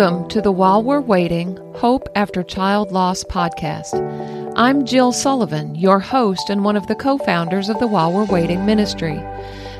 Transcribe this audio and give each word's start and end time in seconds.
Welcome 0.00 0.28
to 0.28 0.40
the 0.40 0.50
While 0.50 0.82
We're 0.82 1.02
Waiting 1.02 1.58
Hope 1.74 2.08
After 2.14 2.42
Child 2.42 2.90
Loss 2.90 3.24
podcast. 3.24 3.92
I'm 4.56 4.86
Jill 4.86 5.12
Sullivan, 5.12 5.74
your 5.74 5.98
host 6.00 6.48
and 6.48 6.64
one 6.64 6.74
of 6.74 6.86
the 6.86 6.94
co 6.94 7.18
founders 7.18 7.68
of 7.68 7.78
the 7.80 7.86
While 7.86 8.10
We're 8.10 8.24
Waiting 8.24 8.64
ministry. 8.64 9.22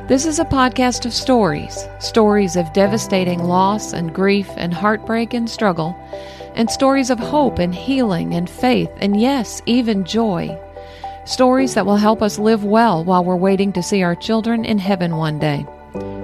This 0.09 0.27
is 0.27 0.39
a 0.39 0.45
podcast 0.45 1.07
of 1.07 1.15
stories 1.15 1.89
stories 2.01 2.57
of 2.57 2.71
devastating 2.75 3.45
loss 3.45 3.95
and 3.95 4.15
grief 4.15 4.47
and 4.59 4.75
heartbreak 4.75 5.33
and 5.33 5.49
struggle, 5.49 5.97
and 6.55 6.71
stories 6.71 7.09
of 7.09 7.19
hope 7.19 7.59
and 7.59 7.75
healing 7.75 8.35
and 8.35 8.51
faith 8.51 8.91
and, 8.99 9.19
yes, 9.19 9.63
even 9.65 10.05
joy. 10.05 10.55
Stories 11.25 11.73
that 11.73 11.87
will 11.87 11.97
help 11.97 12.21
us 12.21 12.39
live 12.39 12.63
well 12.63 13.03
while 13.03 13.25
we're 13.25 13.37
waiting 13.37 13.73
to 13.73 13.83
see 13.83 14.03
our 14.03 14.17
children 14.17 14.67
in 14.67 14.77
heaven 14.77 15.17
one 15.17 15.39
day. 15.39 15.65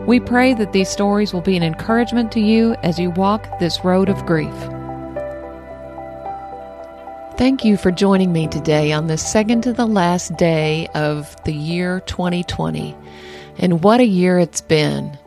We 0.06 0.20
pray 0.20 0.54
that 0.54 0.72
these 0.72 0.88
stories 0.88 1.32
will 1.32 1.40
be 1.40 1.56
an 1.56 1.64
encouragement 1.64 2.30
to 2.32 2.40
you 2.40 2.76
as 2.84 2.96
you 2.96 3.10
walk 3.10 3.58
this 3.58 3.84
road 3.84 4.08
of 4.08 4.24
grief. 4.24 4.54
Thank 7.36 7.64
you 7.64 7.76
for 7.76 7.90
joining 7.90 8.32
me 8.32 8.46
today 8.46 8.92
on 8.92 9.08
the 9.08 9.18
second 9.18 9.62
to 9.62 9.72
the 9.72 9.84
last 9.84 10.36
day 10.36 10.86
of 10.94 11.34
the 11.42 11.52
year 11.52 12.00
2020. 12.06 12.96
And 13.58 13.82
what 13.82 13.98
a 13.98 14.06
year 14.06 14.38
it's 14.38 14.60
been! 14.60 15.18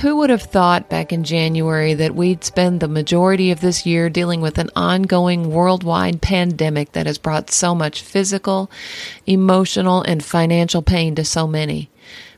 Who 0.00 0.16
would 0.16 0.30
have 0.30 0.42
thought 0.42 0.88
back 0.88 1.12
in 1.12 1.22
January 1.22 1.94
that 1.94 2.16
we'd 2.16 2.42
spend 2.42 2.80
the 2.80 2.88
majority 2.88 3.52
of 3.52 3.60
this 3.60 3.86
year 3.86 4.10
dealing 4.10 4.40
with 4.40 4.58
an 4.58 4.70
ongoing 4.74 5.52
worldwide 5.52 6.20
pandemic 6.20 6.90
that 6.92 7.06
has 7.06 7.18
brought 7.18 7.52
so 7.52 7.72
much 7.72 8.02
physical, 8.02 8.68
emotional, 9.26 10.02
and 10.02 10.24
financial 10.24 10.82
pain 10.82 11.14
to 11.14 11.24
so 11.24 11.46
many? 11.46 11.88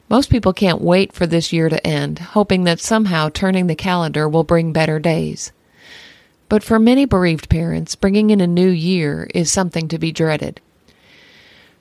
Most 0.08 0.30
people 0.30 0.52
can't 0.52 0.80
wait 0.80 1.12
for 1.12 1.26
this 1.26 1.52
year 1.52 1.68
to 1.68 1.84
end, 1.84 2.20
hoping 2.20 2.64
that 2.64 2.80
somehow 2.80 3.28
turning 3.28 3.66
the 3.66 3.74
calendar 3.74 4.28
will 4.28 4.44
bring 4.44 4.72
better 4.72 5.00
days. 5.00 5.52
But 6.48 6.62
for 6.62 6.78
many 6.78 7.06
bereaved 7.06 7.48
parents, 7.48 7.96
bringing 7.96 8.30
in 8.30 8.40
a 8.40 8.46
new 8.46 8.68
year 8.68 9.28
is 9.34 9.50
something 9.50 9.88
to 9.88 9.98
be 9.98 10.12
dreaded. 10.12 10.60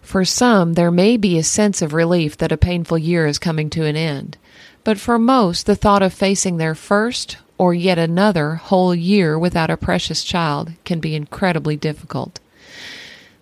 For 0.01 0.25
some, 0.25 0.73
there 0.73 0.91
may 0.91 1.17
be 1.17 1.37
a 1.37 1.43
sense 1.43 1.81
of 1.81 1.93
relief 1.93 2.37
that 2.37 2.51
a 2.51 2.57
painful 2.57 2.97
year 2.97 3.27
is 3.27 3.37
coming 3.37 3.69
to 3.71 3.85
an 3.85 3.95
end. 3.95 4.37
But 4.83 4.99
for 4.99 5.19
most, 5.19 5.65
the 5.65 5.75
thought 5.75 6.03
of 6.03 6.13
facing 6.13 6.57
their 6.57 6.75
first 6.75 7.37
or 7.57 7.73
yet 7.73 7.97
another 7.97 8.55
whole 8.55 8.93
year 8.93 9.37
without 9.37 9.69
a 9.69 9.77
precious 9.77 10.23
child 10.23 10.73
can 10.83 10.99
be 10.99 11.15
incredibly 11.15 11.75
difficult. 11.75 12.39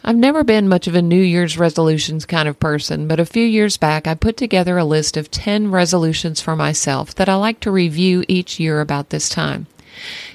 I've 0.06 0.18
never 0.18 0.44
been 0.44 0.68
much 0.68 0.88
of 0.88 0.96
a 0.96 1.02
New 1.02 1.22
Year's 1.22 1.58
resolutions 1.58 2.26
kind 2.26 2.50
of 2.50 2.60
person, 2.60 3.08
but 3.08 3.22
a 3.22 3.26
few 3.26 3.46
years 3.46 3.78
back 3.78 4.06
I 4.06 4.16
put 4.16 4.36
together 4.36 4.78
a 4.78 4.84
list 4.84 5.16
of 5.16 5.32
10 5.32 5.72
resolutions 5.72 6.42
for 6.42 6.58
myself 6.58 7.16
that 7.16 7.30
I 7.30 7.36
like 7.36 7.62
to 7.62 7.72
review 7.72 8.26
each 8.28 8.60
year 8.60 8.82
about 8.82 9.12
this 9.12 9.30
time. 9.30 9.66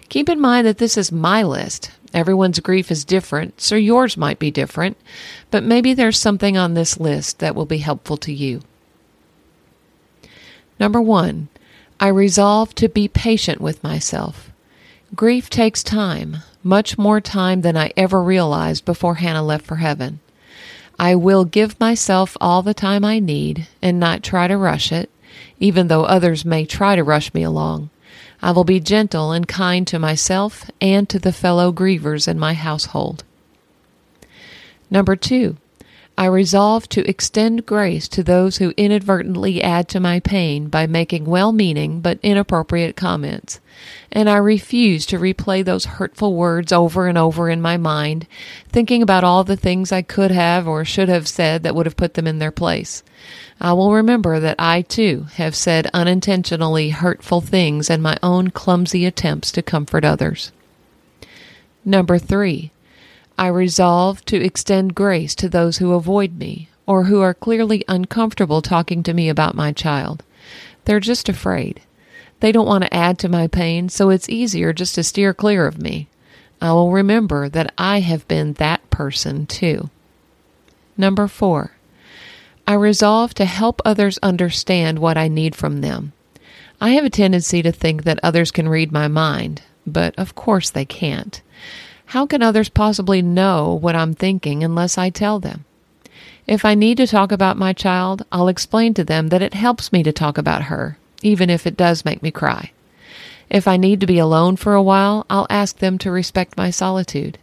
Keep 0.08 0.30
in 0.30 0.40
mind 0.40 0.66
that 0.66 0.78
this 0.78 0.96
is 0.96 1.12
my 1.12 1.42
list. 1.42 1.90
Everyone's 2.14 2.60
grief 2.60 2.90
is 2.90 3.04
different, 3.04 3.60
so 3.60 3.76
yours 3.76 4.16
might 4.16 4.38
be 4.38 4.50
different, 4.50 4.96
but 5.50 5.62
maybe 5.62 5.92
there's 5.92 6.18
something 6.18 6.56
on 6.56 6.72
this 6.72 6.98
list 6.98 7.38
that 7.40 7.54
will 7.54 7.66
be 7.66 7.78
helpful 7.78 8.16
to 8.16 8.32
you. 8.32 8.62
Number 10.80 11.02
one, 11.02 11.48
I 12.00 12.08
resolve 12.08 12.74
to 12.76 12.88
be 12.88 13.06
patient 13.06 13.60
with 13.60 13.82
myself. 13.82 14.47
Grief 15.14 15.48
takes 15.48 15.82
time, 15.82 16.38
much 16.62 16.98
more 16.98 17.20
time 17.20 17.62
than 17.62 17.76
I 17.76 17.92
ever 17.96 18.22
realized 18.22 18.84
before 18.84 19.16
Hannah 19.16 19.42
left 19.42 19.64
for 19.64 19.76
heaven. 19.76 20.20
I 20.98 21.14
will 21.14 21.44
give 21.44 21.80
myself 21.80 22.36
all 22.40 22.62
the 22.62 22.74
time 22.74 23.04
I 23.04 23.18
need 23.18 23.66
and 23.80 23.98
not 23.98 24.22
try 24.22 24.48
to 24.48 24.56
rush 24.56 24.92
it, 24.92 25.10
even 25.58 25.88
though 25.88 26.04
others 26.04 26.44
may 26.44 26.66
try 26.66 26.94
to 26.94 27.02
rush 27.02 27.32
me 27.32 27.42
along. 27.42 27.88
I 28.42 28.50
will 28.50 28.64
be 28.64 28.80
gentle 28.80 29.32
and 29.32 29.48
kind 29.48 29.86
to 29.86 29.98
myself 29.98 30.70
and 30.80 31.08
to 31.08 31.18
the 31.18 31.32
fellow 31.32 31.72
grievers 31.72 32.28
in 32.28 32.38
my 32.38 32.54
household. 32.54 33.24
Number 34.90 35.16
two, 35.16 35.56
I 36.18 36.26
resolve 36.26 36.88
to 36.88 37.08
extend 37.08 37.64
grace 37.64 38.08
to 38.08 38.24
those 38.24 38.56
who 38.56 38.74
inadvertently 38.76 39.62
add 39.62 39.88
to 39.90 40.00
my 40.00 40.18
pain 40.18 40.66
by 40.66 40.88
making 40.88 41.26
well 41.26 41.52
meaning 41.52 42.00
but 42.00 42.18
inappropriate 42.24 42.96
comments. 42.96 43.60
And 44.10 44.28
I 44.28 44.38
refuse 44.38 45.06
to 45.06 45.18
replay 45.20 45.64
those 45.64 45.84
hurtful 45.84 46.34
words 46.34 46.72
over 46.72 47.06
and 47.06 47.16
over 47.16 47.48
in 47.48 47.62
my 47.62 47.76
mind, 47.76 48.26
thinking 48.68 49.00
about 49.00 49.22
all 49.22 49.44
the 49.44 49.54
things 49.56 49.92
I 49.92 50.02
could 50.02 50.32
have 50.32 50.66
or 50.66 50.84
should 50.84 51.08
have 51.08 51.28
said 51.28 51.62
that 51.62 51.76
would 51.76 51.86
have 51.86 51.96
put 51.96 52.14
them 52.14 52.26
in 52.26 52.40
their 52.40 52.50
place. 52.50 53.04
I 53.60 53.72
will 53.74 53.94
remember 53.94 54.40
that 54.40 54.56
I 54.58 54.82
too 54.82 55.28
have 55.34 55.54
said 55.54 55.88
unintentionally 55.94 56.90
hurtful 56.90 57.42
things 57.42 57.88
in 57.88 58.02
my 58.02 58.18
own 58.24 58.50
clumsy 58.50 59.06
attempts 59.06 59.52
to 59.52 59.62
comfort 59.62 60.04
others. 60.04 60.50
Number 61.84 62.18
three, 62.18 62.72
I 63.38 63.46
resolve 63.46 64.24
to 64.24 64.44
extend 64.44 64.96
grace 64.96 65.36
to 65.36 65.48
those 65.48 65.78
who 65.78 65.92
avoid 65.92 66.36
me 66.36 66.68
or 66.86 67.04
who 67.04 67.20
are 67.20 67.34
clearly 67.34 67.84
uncomfortable 67.86 68.60
talking 68.60 69.04
to 69.04 69.14
me 69.14 69.28
about 69.28 69.54
my 69.54 69.70
child. 69.72 70.24
They're 70.84 70.98
just 70.98 71.28
afraid. 71.28 71.80
They 72.40 72.50
don't 72.50 72.66
want 72.66 72.82
to 72.82 72.94
add 72.94 73.16
to 73.20 73.28
my 73.28 73.46
pain, 73.46 73.88
so 73.90 74.10
it's 74.10 74.28
easier 74.28 74.72
just 74.72 74.96
to 74.96 75.04
steer 75.04 75.32
clear 75.32 75.68
of 75.68 75.80
me. 75.80 76.08
I 76.60 76.72
will 76.72 76.90
remember 76.90 77.48
that 77.48 77.72
I 77.78 78.00
have 78.00 78.26
been 78.26 78.54
that 78.54 78.90
person 78.90 79.46
too. 79.46 79.88
Number 80.96 81.28
four, 81.28 81.72
I 82.66 82.74
resolve 82.74 83.34
to 83.34 83.44
help 83.44 83.80
others 83.84 84.18
understand 84.20 84.98
what 84.98 85.16
I 85.16 85.28
need 85.28 85.54
from 85.54 85.80
them. 85.80 86.12
I 86.80 86.90
have 86.90 87.04
a 87.04 87.10
tendency 87.10 87.62
to 87.62 87.70
think 87.70 88.02
that 88.02 88.18
others 88.22 88.50
can 88.50 88.68
read 88.68 88.90
my 88.90 89.06
mind, 89.06 89.62
but 89.86 90.12
of 90.18 90.34
course 90.34 90.70
they 90.70 90.84
can't. 90.84 91.40
How 92.12 92.24
can 92.24 92.42
others 92.42 92.70
possibly 92.70 93.20
know 93.20 93.74
what 93.74 93.94
I'm 93.94 94.14
thinking 94.14 94.64
unless 94.64 94.96
I 94.96 95.10
tell 95.10 95.38
them? 95.38 95.66
If 96.46 96.64
I 96.64 96.74
need 96.74 96.96
to 96.96 97.06
talk 97.06 97.30
about 97.30 97.58
my 97.58 97.74
child, 97.74 98.24
I'll 98.32 98.48
explain 98.48 98.94
to 98.94 99.04
them 99.04 99.28
that 99.28 99.42
it 99.42 99.52
helps 99.52 99.92
me 99.92 100.02
to 100.02 100.10
talk 100.10 100.38
about 100.38 100.62
her, 100.62 100.96
even 101.20 101.50
if 101.50 101.66
it 101.66 101.76
does 101.76 102.06
make 102.06 102.22
me 102.22 102.30
cry. 102.30 102.72
If 103.50 103.68
I 103.68 103.76
need 103.76 104.00
to 104.00 104.06
be 104.06 104.18
alone 104.18 104.56
for 104.56 104.72
a 104.72 104.82
while, 104.82 105.26
I'll 105.28 105.46
ask 105.50 105.80
them 105.80 105.98
to 105.98 106.10
respect 106.10 106.56
my 106.56 106.70
solitude. 106.70 107.36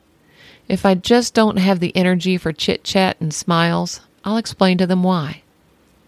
If 0.67 0.83
I 0.83 0.95
just 0.95 1.35
don't 1.35 1.57
have 1.57 1.79
the 1.79 1.95
energy 1.95 2.35
for 2.35 2.51
chit 2.51 2.83
chat 2.83 3.17
and 3.19 3.31
smiles, 3.31 4.01
I'll 4.23 4.37
explain 4.37 4.79
to 4.79 4.87
them 4.87 5.03
why. 5.03 5.43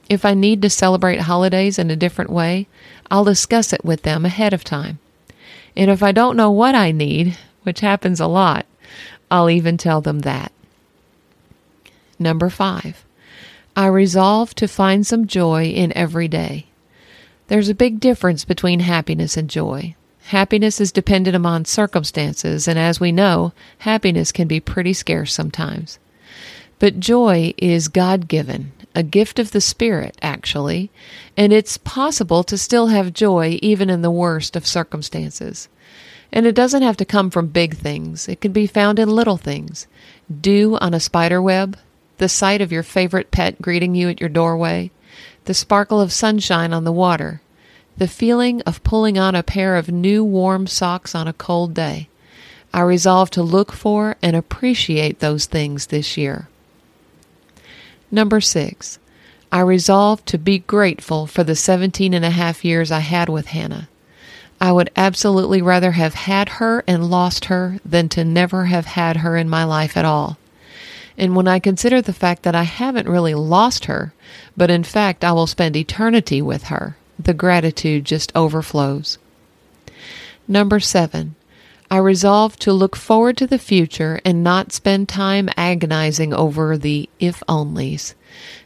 If 0.09 0.25
I 0.25 0.33
need 0.33 0.63
to 0.63 0.71
celebrate 0.71 1.21
holidays 1.21 1.77
in 1.77 1.91
a 1.91 1.95
different 1.95 2.31
way, 2.31 2.67
I'll 3.11 3.23
discuss 3.23 3.71
it 3.71 3.85
with 3.85 4.01
them 4.01 4.25
ahead 4.25 4.51
of 4.51 4.63
time. 4.63 4.97
And 5.75 5.91
if 5.91 6.01
I 6.01 6.11
don't 6.11 6.35
know 6.35 6.49
what 6.49 6.73
I 6.73 6.91
need, 6.91 7.37
which 7.67 7.81
happens 7.81 8.19
a 8.19 8.27
lot, 8.27 8.65
I'll 9.29 9.49
even 9.49 9.77
tell 9.77 10.01
them 10.01 10.19
that. 10.19 10.53
Number 12.17 12.49
five, 12.49 13.05
I 13.75 13.87
resolve 13.87 14.55
to 14.55 14.67
find 14.67 15.05
some 15.05 15.27
joy 15.27 15.65
in 15.65 15.91
every 15.95 16.27
day. 16.27 16.65
There's 17.47 17.69
a 17.69 17.75
big 17.75 17.99
difference 17.99 18.45
between 18.45 18.79
happiness 18.79 19.37
and 19.37 19.49
joy. 19.49 19.95
Happiness 20.27 20.81
is 20.81 20.91
dependent 20.91 21.35
upon 21.35 21.65
circumstances, 21.65 22.67
and 22.67 22.79
as 22.79 22.99
we 22.99 23.11
know, 23.11 23.53
happiness 23.79 24.31
can 24.31 24.47
be 24.47 24.59
pretty 24.59 24.93
scarce 24.93 25.33
sometimes. 25.33 25.99
But 26.79 26.99
joy 26.99 27.53
is 27.57 27.87
God 27.87 28.27
given, 28.27 28.71
a 28.95 29.03
gift 29.03 29.39
of 29.39 29.51
the 29.51 29.61
Spirit, 29.61 30.17
actually, 30.21 30.89
and 31.35 31.53
it's 31.53 31.77
possible 31.77 32.43
to 32.45 32.57
still 32.57 32.87
have 32.87 33.13
joy 33.13 33.59
even 33.61 33.89
in 33.89 34.01
the 34.01 34.11
worst 34.11 34.55
of 34.55 34.65
circumstances. 34.65 35.69
And 36.31 36.45
it 36.45 36.55
doesn't 36.55 36.81
have 36.81 36.97
to 36.97 37.05
come 37.05 37.29
from 37.29 37.47
big 37.47 37.75
things, 37.75 38.27
it 38.27 38.41
can 38.41 38.51
be 38.51 38.67
found 38.67 38.99
in 38.99 39.09
little 39.09 39.37
things. 39.37 39.87
Dew 40.41 40.77
on 40.81 40.93
a 40.93 40.99
spider 40.99 41.41
web, 41.41 41.77
the 42.17 42.29
sight 42.29 42.61
of 42.61 42.71
your 42.71 42.83
favorite 42.83 43.31
pet 43.31 43.61
greeting 43.61 43.95
you 43.95 44.09
at 44.09 44.19
your 44.19 44.29
doorway, 44.29 44.91
the 45.45 45.53
sparkle 45.53 46.01
of 46.01 46.11
sunshine 46.11 46.73
on 46.73 46.83
the 46.83 46.91
water, 46.91 47.41
the 47.97 48.07
feeling 48.07 48.61
of 48.63 48.83
pulling 48.83 49.17
on 49.17 49.35
a 49.35 49.43
pair 49.43 49.75
of 49.75 49.89
new 49.89 50.23
warm 50.23 50.67
socks 50.67 51.15
on 51.15 51.27
a 51.27 51.33
cold 51.33 51.73
day. 51.73 52.09
I 52.73 52.81
resolve 52.81 53.29
to 53.31 53.41
look 53.41 53.71
for 53.71 54.17
and 54.21 54.35
appreciate 54.35 55.19
those 55.19 55.45
things 55.45 55.87
this 55.87 56.17
year. 56.17 56.49
Number 58.11 58.41
six, 58.41 58.99
I 59.51 59.61
resolve 59.61 60.23
to 60.25 60.37
be 60.37 60.59
grateful 60.59 61.25
for 61.25 61.43
the 61.43 61.55
seventeen 61.55 62.13
and 62.13 62.25
a 62.25 62.29
half 62.29 62.65
years 62.65 62.91
I 62.91 62.99
had 62.99 63.29
with 63.29 63.47
Hannah. 63.47 63.87
I 64.59 64.71
would 64.71 64.89
absolutely 64.95 65.61
rather 65.61 65.91
have 65.91 66.15
had 66.15 66.49
her 66.49 66.83
and 66.87 67.09
lost 67.09 67.45
her 67.45 67.79
than 67.85 68.09
to 68.09 68.23
never 68.25 68.65
have 68.65 68.85
had 68.85 69.17
her 69.17 69.37
in 69.37 69.49
my 69.49 69.63
life 69.63 69.95
at 69.95 70.05
all. 70.05 70.37
And 71.17 71.35
when 71.35 71.47
I 71.47 71.59
consider 71.59 72.01
the 72.01 72.13
fact 72.13 72.43
that 72.43 72.55
I 72.55 72.63
haven't 72.63 73.09
really 73.09 73.33
lost 73.33 73.85
her, 73.85 74.13
but 74.55 74.69
in 74.69 74.83
fact 74.83 75.23
I 75.23 75.31
will 75.31 75.47
spend 75.47 75.75
eternity 75.75 76.41
with 76.41 76.63
her, 76.65 76.97
the 77.19 77.33
gratitude 77.33 78.05
just 78.05 78.31
overflows. 78.35 79.17
Number 80.47 80.79
seven, 80.79 81.35
I 81.89 81.97
resolve 81.97 82.57
to 82.59 82.73
look 82.73 82.95
forward 82.95 83.37
to 83.37 83.47
the 83.47 83.57
future 83.57 84.19
and 84.25 84.43
not 84.43 84.73
spend 84.73 85.07
time 85.07 85.49
agonizing 85.55 86.33
over 86.33 86.77
the 86.77 87.09
if 87.19 87.41
onlys. 87.47 88.13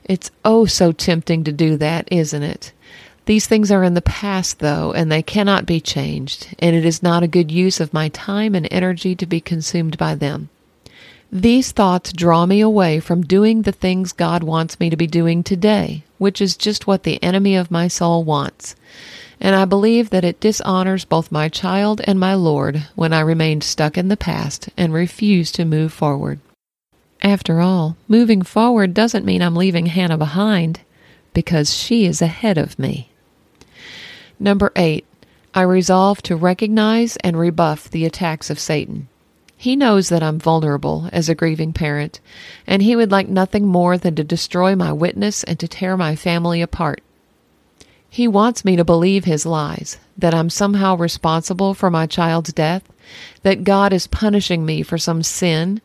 It's 0.03 0.31
oh 0.43 0.65
so 0.65 0.91
tempting 0.91 1.43
to 1.43 1.51
do 1.51 1.77
that, 1.77 2.07
isn't 2.11 2.43
it? 2.43 2.71
These 3.25 3.47
things 3.47 3.71
are 3.71 3.83
in 3.83 3.93
the 3.93 4.01
past, 4.01 4.59
though, 4.59 4.93
and 4.93 5.11
they 5.11 5.21
cannot 5.21 5.65
be 5.65 5.79
changed, 5.79 6.55
and 6.59 6.75
it 6.75 6.83
is 6.83 7.03
not 7.03 7.23
a 7.23 7.27
good 7.27 7.51
use 7.51 7.79
of 7.79 7.93
my 7.93 8.09
time 8.09 8.55
and 8.55 8.67
energy 8.71 9.15
to 9.15 9.25
be 9.25 9.39
consumed 9.39 9.97
by 9.97 10.15
them. 10.15 10.49
These 11.31 11.71
thoughts 11.71 12.11
draw 12.11 12.45
me 12.45 12.59
away 12.59 12.99
from 12.99 13.21
doing 13.21 13.61
the 13.61 13.71
things 13.71 14.11
God 14.11 14.43
wants 14.43 14.79
me 14.79 14.89
to 14.89 14.97
be 14.97 15.07
doing 15.07 15.43
today, 15.43 16.03
which 16.17 16.41
is 16.41 16.57
just 16.57 16.87
what 16.87 17.03
the 17.03 17.23
enemy 17.23 17.55
of 17.55 17.71
my 17.71 17.87
soul 17.87 18.23
wants. 18.23 18.75
And 19.39 19.55
I 19.55 19.65
believe 19.65 20.09
that 20.09 20.25
it 20.25 20.41
dishonors 20.41 21.05
both 21.05 21.31
my 21.31 21.47
child 21.47 22.01
and 22.03 22.19
my 22.19 22.33
Lord 22.33 22.87
when 22.95 23.13
I 23.13 23.21
remain 23.21 23.61
stuck 23.61 23.97
in 23.97 24.07
the 24.07 24.17
past 24.17 24.69
and 24.75 24.93
refuse 24.93 25.51
to 25.53 25.63
move 25.63 25.93
forward. 25.93 26.39
After 27.21 27.61
all, 27.61 27.95
moving 28.07 28.41
forward 28.41 28.93
doesn't 28.93 29.25
mean 29.25 29.41
I'm 29.41 29.55
leaving 29.55 29.85
Hannah 29.85 30.17
behind, 30.17 30.81
because 31.33 31.73
she 31.73 32.05
is 32.05 32.21
ahead 32.21 32.57
of 32.57 32.77
me. 32.77 33.10
Number 34.41 34.71
eight, 34.75 35.05
I 35.53 35.61
resolve 35.61 36.23
to 36.23 36.35
recognize 36.35 37.15
and 37.17 37.37
rebuff 37.37 37.87
the 37.87 38.05
attacks 38.05 38.49
of 38.49 38.57
Satan. 38.57 39.07
He 39.55 39.75
knows 39.75 40.09
that 40.09 40.23
I'm 40.23 40.39
vulnerable 40.39 41.07
as 41.13 41.29
a 41.29 41.35
grieving 41.35 41.73
parent, 41.73 42.19
and 42.65 42.81
he 42.81 42.95
would 42.95 43.11
like 43.11 43.29
nothing 43.29 43.67
more 43.67 43.99
than 43.99 44.15
to 44.15 44.23
destroy 44.23 44.75
my 44.75 44.91
witness 44.91 45.43
and 45.43 45.59
to 45.59 45.67
tear 45.67 45.95
my 45.95 46.15
family 46.15 46.59
apart. 46.59 47.03
He 48.09 48.27
wants 48.27 48.65
me 48.65 48.75
to 48.77 48.83
believe 48.83 49.25
his 49.25 49.45
lies, 49.45 49.99
that 50.17 50.33
I'm 50.33 50.49
somehow 50.49 50.95
responsible 50.95 51.75
for 51.75 51.91
my 51.91 52.07
child's 52.07 52.51
death, 52.51 52.81
that 53.43 53.63
God 53.63 53.93
is 53.93 54.07
punishing 54.07 54.65
me 54.65 54.81
for 54.81 54.97
some 54.97 55.21
sin, 55.21 55.81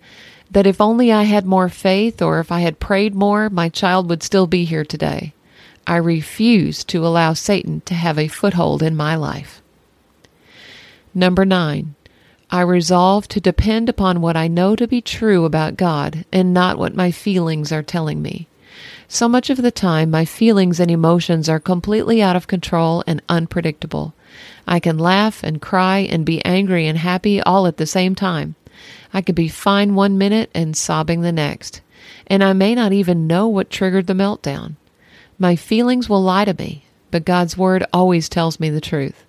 that 0.50 0.66
if 0.66 0.80
only 0.80 1.12
I 1.12 1.24
had 1.24 1.44
more 1.44 1.68
faith 1.68 2.22
or 2.22 2.40
if 2.40 2.50
I 2.50 2.60
had 2.60 2.80
prayed 2.80 3.14
more, 3.14 3.50
my 3.50 3.68
child 3.68 4.08
would 4.08 4.22
still 4.22 4.46
be 4.46 4.64
here 4.64 4.86
today. 4.86 5.34
I 5.86 5.96
refuse 5.96 6.82
to 6.84 7.06
allow 7.06 7.32
Satan 7.32 7.80
to 7.82 7.94
have 7.94 8.18
a 8.18 8.28
foothold 8.28 8.82
in 8.82 8.96
my 8.96 9.14
life. 9.14 9.62
Number 11.14 11.44
nine, 11.44 11.94
I 12.50 12.60
resolve 12.60 13.28
to 13.28 13.40
depend 13.40 13.88
upon 13.88 14.20
what 14.20 14.36
I 14.36 14.48
know 14.48 14.76
to 14.76 14.86
be 14.86 15.00
true 15.00 15.44
about 15.44 15.76
God 15.76 16.24
and 16.32 16.52
not 16.52 16.78
what 16.78 16.94
my 16.94 17.10
feelings 17.10 17.72
are 17.72 17.82
telling 17.82 18.20
me. 18.20 18.48
So 19.08 19.28
much 19.28 19.50
of 19.50 19.62
the 19.62 19.70
time, 19.70 20.10
my 20.10 20.24
feelings 20.24 20.80
and 20.80 20.90
emotions 20.90 21.48
are 21.48 21.60
completely 21.60 22.20
out 22.20 22.36
of 22.36 22.48
control 22.48 23.04
and 23.06 23.22
unpredictable. 23.28 24.14
I 24.66 24.80
can 24.80 24.98
laugh 24.98 25.42
and 25.42 25.62
cry 25.62 25.98
and 25.98 26.26
be 26.26 26.44
angry 26.44 26.86
and 26.86 26.98
happy 26.98 27.40
all 27.40 27.66
at 27.66 27.76
the 27.76 27.86
same 27.86 28.14
time. 28.14 28.56
I 29.12 29.22
could 29.22 29.34
be 29.34 29.48
fine 29.48 29.94
one 29.94 30.18
minute 30.18 30.50
and 30.54 30.76
sobbing 30.76 31.20
the 31.20 31.32
next, 31.32 31.80
and 32.26 32.42
I 32.42 32.52
may 32.52 32.74
not 32.74 32.92
even 32.92 33.26
know 33.26 33.46
what 33.46 33.70
triggered 33.70 34.08
the 34.08 34.12
meltdown. 34.12 34.74
My 35.38 35.54
feelings 35.54 36.08
will 36.08 36.22
lie 36.22 36.46
to 36.46 36.54
me, 36.54 36.84
but 37.10 37.26
God's 37.26 37.58
Word 37.58 37.84
always 37.92 38.28
tells 38.28 38.58
me 38.58 38.70
the 38.70 38.80
truth. 38.80 39.24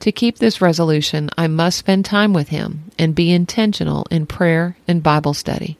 To 0.00 0.12
keep 0.12 0.38
this 0.38 0.60
resolution, 0.60 1.28
I 1.36 1.48
must 1.48 1.78
spend 1.78 2.04
time 2.04 2.32
with 2.32 2.50
Him 2.50 2.92
and 2.98 3.14
be 3.14 3.32
intentional 3.32 4.06
in 4.10 4.26
prayer 4.26 4.76
and 4.86 5.02
Bible 5.02 5.34
study. 5.34 5.76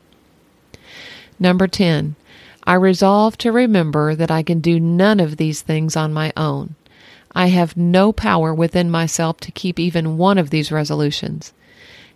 Number 1.38 1.68
10. 1.68 2.16
I 2.64 2.74
resolve 2.74 3.38
to 3.38 3.52
remember 3.52 4.16
that 4.16 4.30
I 4.32 4.42
can 4.42 4.60
do 4.60 4.80
none 4.80 5.20
of 5.20 5.36
these 5.36 5.62
things 5.62 5.96
on 5.96 6.12
my 6.12 6.32
own. 6.36 6.74
I 7.32 7.46
have 7.46 7.76
no 7.76 8.12
power 8.12 8.52
within 8.52 8.90
myself 8.90 9.38
to 9.40 9.52
keep 9.52 9.78
even 9.78 10.18
one 10.18 10.38
of 10.38 10.50
these 10.50 10.72
resolutions. 10.72 11.52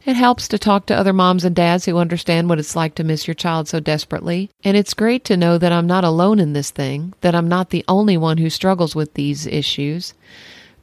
It 0.04 0.16
helps 0.16 0.48
to 0.48 0.58
talk 0.58 0.86
to 0.86 0.96
other 0.96 1.12
moms 1.12 1.44
and 1.44 1.54
dads 1.54 1.84
who 1.84 1.96
understand 1.96 2.48
what 2.48 2.58
it's 2.58 2.74
like 2.74 2.96
to 2.96 3.04
miss 3.04 3.28
your 3.28 3.34
child 3.34 3.68
so 3.68 3.78
desperately. 3.78 4.50
And 4.64 4.76
it's 4.76 4.94
great 4.94 5.24
to 5.26 5.36
know 5.36 5.58
that 5.58 5.70
I'm 5.70 5.86
not 5.86 6.02
alone 6.02 6.40
in 6.40 6.54
this 6.54 6.72
thing, 6.72 7.14
that 7.20 7.36
I'm 7.36 7.46
not 7.46 7.70
the 7.70 7.84
only 7.86 8.16
one 8.16 8.38
who 8.38 8.50
struggles 8.50 8.96
with 8.96 9.14
these 9.14 9.46
issues. 9.46 10.12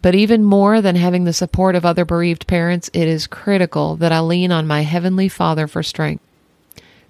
But 0.02 0.16
even 0.16 0.46
more 0.46 0.82
than 0.82 0.96
having 0.96 1.26
the 1.26 1.34
support 1.34 1.76
of 1.76 1.86
other 1.86 2.06
bereaved 2.06 2.48
parents, 2.48 2.90
it 2.94 3.10
is 3.10 3.28
critical 3.28 3.98
that 3.98 4.14
I 4.14 4.22
lean 4.22 4.54
on 4.54 4.66
my 4.66 4.82
Heavenly 4.82 5.28
Father 5.28 5.68
for 5.68 5.84
strength. 5.84 6.24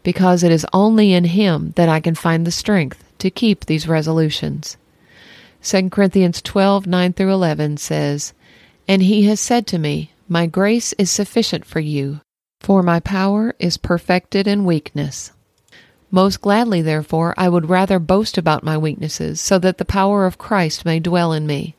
Because 0.01 0.41
it 0.41 0.51
is 0.51 0.65
only 0.73 1.13
in 1.13 1.25
Him 1.25 1.73
that 1.75 1.89
I 1.89 1.99
can 1.99 2.15
find 2.15 2.47
the 2.47 2.51
strength 2.51 3.03
to 3.19 3.29
keep 3.29 3.65
these 3.65 3.87
resolutions. 3.87 4.77
2 5.61 5.91
Corinthians 5.91 6.41
12 6.41 6.87
9 6.87 7.13
through 7.13 7.31
11 7.31 7.77
says, 7.77 8.33
And 8.87 9.03
He 9.03 9.25
has 9.25 9.39
said 9.39 9.67
to 9.67 9.77
me, 9.77 10.11
My 10.31 10.45
grace 10.45 10.93
is 10.99 11.09
sufficient 11.09 11.65
for 11.65 11.79
you, 11.79 12.21
for 12.59 12.83
my 12.83 12.99
power 12.99 13.55
is 13.57 13.77
perfected 13.77 14.47
in 14.47 14.63
weakness. 14.63 15.31
Most 16.11 16.39
gladly, 16.41 16.83
therefore, 16.83 17.33
I 17.35 17.49
would 17.49 17.67
rather 17.67 17.97
boast 17.97 18.37
about 18.37 18.63
my 18.63 18.77
weaknesses, 18.77 19.41
so 19.41 19.57
that 19.57 19.79
the 19.79 19.85
power 19.85 20.27
of 20.27 20.37
Christ 20.37 20.85
may 20.85 20.99
dwell 20.99 21.33
in 21.33 21.47
me. 21.47 21.73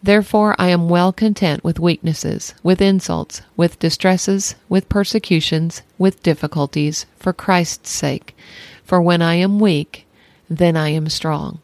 Therefore 0.00 0.54
I 0.56 0.68
am 0.68 0.88
well 0.88 1.12
content 1.12 1.64
with 1.64 1.80
weaknesses, 1.80 2.54
with 2.62 2.80
insults, 2.80 3.42
with 3.56 3.80
distresses, 3.80 4.54
with 4.68 4.88
persecutions, 4.88 5.82
with 5.98 6.22
difficulties, 6.22 7.06
for 7.18 7.32
Christ's 7.32 7.90
sake. 7.90 8.36
For 8.84 9.02
when 9.02 9.20
I 9.20 9.34
am 9.34 9.58
weak, 9.58 10.06
then 10.48 10.76
I 10.76 10.90
am 10.90 11.08
strong. 11.08 11.58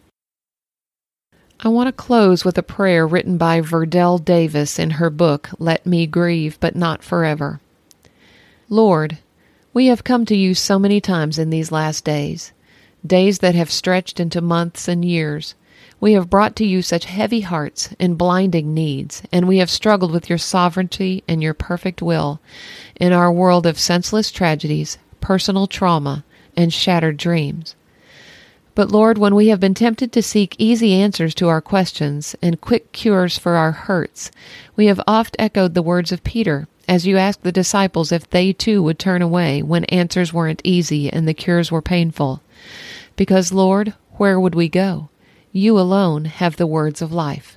I 1.61 1.69
want 1.69 1.89
to 1.89 1.93
close 1.93 2.45
with 2.45 2.59
a 2.59 2.63
prayer 2.63 3.07
written 3.07 3.39
by 3.39 3.63
Verdell 3.63 4.23
Davis 4.23 4.79
in 4.79 4.91
her 4.91 5.09
book, 5.09 5.49
Let 5.59 5.87
Me 5.87 6.07
Grieve, 6.07 6.61
But 6.61 6.77
Not 6.77 7.03
Forever. 7.03 7.61
Lord, 8.69 9.17
we 9.73 9.87
have 9.87 10.05
come 10.05 10.27
to 10.27 10.37
you 10.37 10.55
so 10.55 10.79
many 10.79 11.01
times 11.01 11.39
in 11.39 11.49
these 11.49 11.73
last 11.73 12.05
days, 12.05 12.53
days 13.07 13.39
that 13.39 13.55
have 13.55 13.71
stretched 13.71 14.21
into 14.21 14.43
months 14.43 14.87
and 14.87 15.03
years. 15.03 15.55
We 15.99 16.13
have 16.13 16.29
brought 16.29 16.57
to 16.57 16.67
you 16.67 16.83
such 16.83 17.07
heavy 17.07 17.41
hearts 17.41 17.89
and 17.99 18.19
blinding 18.19 18.75
needs, 18.75 19.23
and 19.33 19.49
we 19.49 19.57
have 19.57 19.71
struggled 19.71 20.13
with 20.13 20.29
your 20.29 20.39
sovereignty 20.39 21.25
and 21.27 21.43
your 21.43 21.55
perfect 21.55 22.03
will 22.03 22.39
in 22.97 23.15
our 23.15 23.33
world 23.33 23.65
of 23.65 23.79
senseless 23.79 24.31
tragedies, 24.31 24.99
personal 25.23 25.67
trauma, 25.67 26.23
and 26.55 26.71
shattered 26.71 27.17
dreams. 27.17 27.75
But 28.77 28.93
Lord, 28.93 29.17
when 29.17 29.35
we 29.35 29.49
have 29.49 29.59
been 29.59 29.73
tempted 29.73 30.13
to 30.13 30.23
seek 30.23 30.55
easy 30.59 30.93
answers 30.93 31.35
to 31.37 31.49
our 31.49 31.63
questions 31.63 32.37
and 32.43 32.61
quick 32.61 32.93
cures 32.93 33.39
for 33.39 33.55
our 33.55 33.73
hurts, 33.73 34.31
we 34.77 34.85
have 34.87 35.01
oft 35.07 35.35
echoed 35.39 35.73
the 35.73 35.81
words 35.81 36.13
of 36.13 36.23
Peter 36.23 36.69
as 36.87 37.07
you 37.07 37.17
asked 37.17 37.43
the 37.43 37.51
disciples 37.51 38.13
if 38.13 38.29
they 38.29 38.53
too 38.53 38.83
would 38.83 38.99
turn 38.99 39.23
away 39.23 39.63
when 39.63 39.85
answers 39.87 40.35
weren't 40.35 40.61
easy 40.63 41.11
and 41.11 41.27
the 41.27 41.33
cures 41.33 41.73
were 41.73 41.81
painful. 41.81 42.43
Because, 43.17 43.51
Lord, 43.51 43.95
where 44.19 44.39
would 44.39 44.55
we 44.55 44.69
go? 44.69 45.09
You 45.53 45.79
alone 45.79 46.27
have 46.27 46.57
the 46.57 46.67
words 46.67 47.01
of 47.01 47.11
life. 47.11 47.57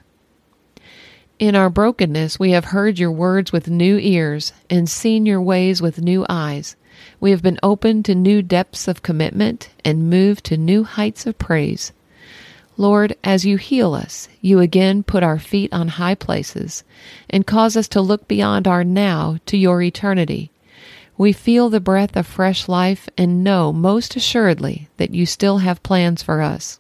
In 1.38 1.54
our 1.54 1.70
brokenness, 1.70 2.40
we 2.40 2.52
have 2.52 2.66
heard 2.66 2.98
your 2.98 3.12
words 3.12 3.52
with 3.52 3.68
new 3.68 3.98
ears 3.98 4.54
and 4.70 4.90
seen 4.90 5.26
your 5.26 5.42
ways 5.42 5.82
with 5.82 6.02
new 6.02 6.26
eyes. 6.30 6.78
We 7.20 7.32
have 7.32 7.44
been 7.44 7.60
opened 7.62 8.06
to 8.06 8.16
new 8.16 8.42
depths 8.42 8.88
of 8.88 9.04
commitment 9.04 9.70
and 9.84 10.10
moved 10.10 10.46
to 10.46 10.58
new 10.58 10.84
heights 10.84 11.26
of 11.26 11.38
praise. 11.38 11.92
Lord, 12.78 13.18
as 13.26 13.44
you 13.44 13.58
heal 13.58 13.94
us, 13.94 14.30
you 14.40 14.62
again 14.62 15.04
put 15.04 15.22
our 15.22 15.38
feet 15.38 15.74
on 15.74 15.90
high 15.90 16.16
places 16.16 16.86
and 17.30 17.46
cause 17.46 17.76
us 17.76 17.90
to 17.90 18.00
look 18.00 18.26
beyond 18.30 18.70
our 18.70 18.86
now 18.86 19.38
to 19.48 19.58
your 19.58 19.82
eternity. 19.82 20.50
We 21.18 21.34
feel 21.34 21.70
the 21.70 21.82
breath 21.82 22.16
of 22.16 22.26
fresh 22.26 22.70
life 22.70 23.10
and 23.18 23.44
know 23.44 23.74
most 23.74 24.16
assuredly 24.16 24.88
that 24.96 25.14
you 25.14 25.26
still 25.26 25.58
have 25.58 25.84
plans 25.84 26.24
for 26.24 26.42
us. 26.42 26.80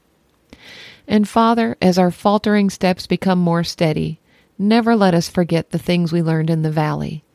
And 1.05 1.27
Father, 1.27 1.75
as 1.81 1.97
our 1.97 2.11
faltering 2.11 2.69
steps 2.69 3.05
become 3.05 3.39
more 3.39 3.65
steady, 3.65 4.21
never 4.57 4.95
let 4.95 5.13
us 5.13 5.27
forget 5.27 5.71
the 5.71 5.79
things 5.79 6.13
we 6.13 6.21
learned 6.21 6.49
in 6.49 6.61
the 6.61 6.71
valley. 6.71 7.25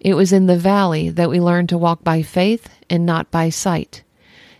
It 0.00 0.14
was 0.14 0.32
in 0.32 0.46
the 0.46 0.56
valley 0.56 1.10
that 1.10 1.30
we 1.30 1.40
learned 1.40 1.68
to 1.70 1.78
walk 1.78 2.04
by 2.04 2.22
faith 2.22 2.68
and 2.88 3.04
not 3.04 3.30
by 3.30 3.50
sight. 3.50 4.02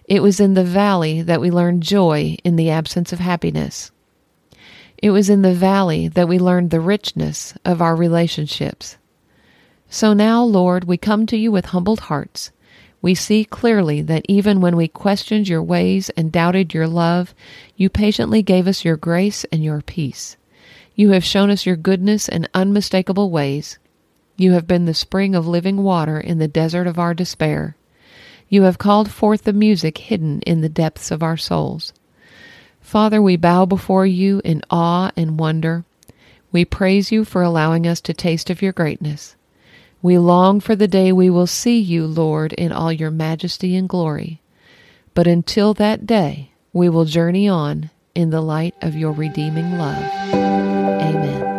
It 0.05 0.23
was 0.23 0.41
in 0.41 0.55
the 0.55 0.65
valley 0.65 1.23
that 1.23 1.41
we 1.41 1.51
learned 1.51 1.83
joy 1.83 2.37
in 2.45 2.57
the 2.57 2.71
absence 2.71 3.13
of 3.13 3.19
happiness. 3.19 3.91
It 4.97 5.11
was 5.11 5.31
in 5.31 5.43
the 5.43 5.55
valley 5.55 6.09
that 6.09 6.29
we 6.29 6.39
learned 6.39 6.71
the 6.71 6.81
richness 6.81 7.55
of 7.65 7.81
our 7.81 7.95
relationships. 7.95 8.97
So 9.89 10.13
now, 10.13 10.43
Lord, 10.43 10.85
we 10.85 10.97
come 10.97 11.27
to 11.27 11.37
you 11.37 11.53
with 11.53 11.67
humbled 11.67 12.01
hearts 12.01 12.51
we 13.01 13.15
see 13.15 13.45
clearly 13.45 14.03
that 14.03 14.27
even 14.29 14.61
when 14.61 14.77
we 14.77 14.89
questioned 14.89 15.49
your 15.49 15.63
ways 15.63 16.11
and 16.11 16.33
doubted 16.33 16.75
your 16.75 16.89
love, 16.89 17.35
you 17.77 17.89
patiently 17.89 18.43
gave 18.43 18.67
us 18.67 18.85
your 18.85 18.97
grace 18.97 19.45
and 19.53 19.63
your 19.63 19.81
peace. 19.83 20.37
You 20.97 21.11
have 21.11 21.25
shown 21.25 21.51
us 21.51 21.65
your 21.65 21.77
goodness 21.77 22.29
and 22.29 22.51
unmistakable 22.55 23.31
ways. 23.31 23.79
You 24.41 24.53
have 24.53 24.69
been 24.69 24.85
the 24.85 24.95
spring 24.95 25.35
of 25.35 25.49
living 25.49 25.83
water 25.83 26.21
in 26.21 26.39
the 26.39 26.47
desert 26.47 26.87
of 26.87 26.97
our 26.97 27.13
despair. 27.13 27.77
You 28.49 28.63
have 28.63 28.79
called 28.79 29.11
forth 29.11 29.43
the 29.43 29.53
music 29.53 29.99
hidden 29.99 30.43
in 30.43 30.61
the 30.61 30.69
depths 30.69 31.11
of 31.11 31.25
our 31.25 31.37
souls. 31.37 31.93
Father, 32.81 33.21
we 33.21 33.37
bow 33.37 33.67
before 33.67 34.07
you 34.07 34.41
in 34.45 34.63
awe 34.71 35.11
and 35.17 35.41
wonder. 35.41 35.85
We 36.53 36.65
praise 36.65 37.11
you 37.11 37.25
for 37.25 37.43
allowing 37.43 37.85
us 37.85 38.01
to 38.03 38.15
taste 38.15 38.49
of 38.49 38.63
your 38.63 38.73
greatness. 38.73 39.35
We 40.03 40.17
long 40.19 40.61
for 40.61 40.77
the 40.77 40.87
day 40.87 41.11
we 41.11 41.29
will 41.29 41.49
see 41.49 41.81
you, 41.81 42.07
Lord, 42.07 42.53
in 42.53 42.71
all 42.71 42.93
your 42.93 43.11
majesty 43.11 43.75
and 43.75 43.89
glory. 43.89 44.41
But 45.15 45.27
until 45.27 45.75
that 45.75 46.07
day, 46.07 46.53
we 46.73 46.89
will 46.89 47.07
journey 47.07 47.49
on 47.49 47.91
in 48.15 48.31
the 48.31 48.41
light 48.41 48.77
of 48.83 48.95
your 48.95 49.11
redeeming 49.11 49.79
love. 49.79 51.58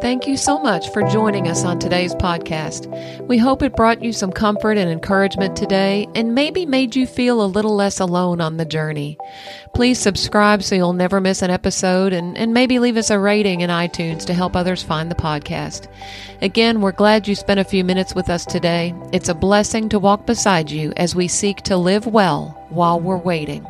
Thank 0.00 0.26
you 0.26 0.38
so 0.38 0.58
much 0.58 0.90
for 0.94 1.02
joining 1.02 1.46
us 1.46 1.62
on 1.62 1.78
today's 1.78 2.14
podcast. 2.14 2.88
We 3.26 3.36
hope 3.36 3.62
it 3.62 3.76
brought 3.76 4.02
you 4.02 4.14
some 4.14 4.32
comfort 4.32 4.78
and 4.78 4.88
encouragement 4.88 5.56
today 5.56 6.08
and 6.14 6.34
maybe 6.34 6.64
made 6.64 6.96
you 6.96 7.06
feel 7.06 7.44
a 7.44 7.44
little 7.44 7.76
less 7.76 8.00
alone 8.00 8.40
on 8.40 8.56
the 8.56 8.64
journey. 8.64 9.18
Please 9.74 9.98
subscribe 9.98 10.62
so 10.62 10.74
you'll 10.74 10.94
never 10.94 11.20
miss 11.20 11.42
an 11.42 11.50
episode 11.50 12.14
and, 12.14 12.38
and 12.38 12.54
maybe 12.54 12.78
leave 12.78 12.96
us 12.96 13.10
a 13.10 13.18
rating 13.18 13.60
in 13.60 13.68
iTunes 13.68 14.24
to 14.24 14.32
help 14.32 14.56
others 14.56 14.82
find 14.82 15.10
the 15.10 15.14
podcast. 15.14 15.86
Again, 16.40 16.80
we're 16.80 16.92
glad 16.92 17.28
you 17.28 17.34
spent 17.34 17.60
a 17.60 17.64
few 17.64 17.84
minutes 17.84 18.14
with 18.14 18.30
us 18.30 18.46
today. 18.46 18.94
It's 19.12 19.28
a 19.28 19.34
blessing 19.34 19.90
to 19.90 19.98
walk 19.98 20.24
beside 20.24 20.70
you 20.70 20.94
as 20.96 21.14
we 21.14 21.28
seek 21.28 21.58
to 21.64 21.76
live 21.76 22.06
well 22.06 22.66
while 22.70 22.98
we're 22.98 23.18
waiting. 23.18 23.66